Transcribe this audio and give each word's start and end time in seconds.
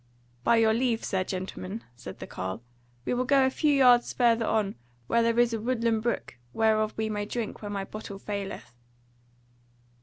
"By 0.43 0.55
your 0.57 0.73
leave, 0.73 1.05
Sir 1.05 1.23
Gentleman," 1.23 1.83
said 1.95 2.17
the 2.17 2.25
carle, 2.25 2.63
"we 3.05 3.13
will 3.13 3.23
go 3.23 3.45
a 3.45 3.51
few 3.51 3.71
yards 3.71 4.13
further 4.13 4.47
on, 4.47 4.73
where 5.05 5.21
there 5.21 5.39
is 5.39 5.53
a 5.53 5.61
woodland 5.61 6.01
brook, 6.01 6.39
whereof 6.53 6.95
we 6.97 7.07
may 7.07 7.27
drink 7.27 7.61
when 7.61 7.73
my 7.73 7.83
bottle 7.83 8.17
faileth." 8.17 8.73